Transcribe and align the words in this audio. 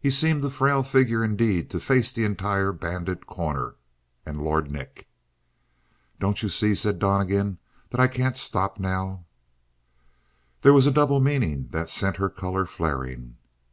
He 0.00 0.10
seemed 0.10 0.42
a 0.44 0.50
frail 0.50 0.82
figure 0.82 1.22
indeed 1.22 1.70
to 1.70 1.78
face 1.78 2.10
the 2.10 2.24
entire 2.24 2.72
banded 2.72 3.28
Corner 3.28 3.76
and 4.26 4.42
Lord 4.42 4.68
Nick. 4.68 5.06
"Don't 6.18 6.42
you 6.42 6.48
see," 6.48 6.74
said 6.74 6.98
Donnegan, 6.98 7.58
"that 7.90 8.00
I 8.00 8.08
can't 8.08 8.36
stop 8.36 8.80
now?" 8.80 9.26
There 10.62 10.72
was 10.72 10.88
a 10.88 10.92
double 10.92 11.20
meaning 11.20 11.68
that 11.70 11.88
sent 11.88 12.16
her 12.16 12.28
color 12.28 12.66
flaring. 12.66 13.36